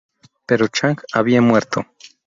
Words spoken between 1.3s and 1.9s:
muerto.